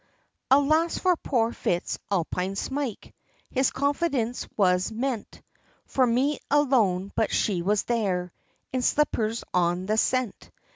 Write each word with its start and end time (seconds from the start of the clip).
Alas! 0.49 0.97
for 0.97 1.15
poor 1.15 1.53
Fitz 1.53 1.99
Alpine 2.09 2.55
Smyke, 2.55 3.13
His 3.51 3.69
confidence 3.69 4.47
was 4.57 4.91
meant 4.91 5.43
For 5.85 6.07
me 6.07 6.39
alone, 6.49 7.11
but 7.13 7.29
she 7.31 7.61
was 7.61 7.83
there, 7.83 8.33
In 8.73 8.81
slippers, 8.81 9.43
on 9.53 9.85
the 9.85 9.97
scent! 9.99 10.49